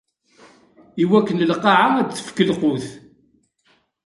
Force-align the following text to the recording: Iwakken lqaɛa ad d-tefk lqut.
Iwakken 1.03 1.43
lqaɛa 1.51 1.87
ad 1.99 2.07
d-tefk 2.09 2.37
lqut. 2.49 2.85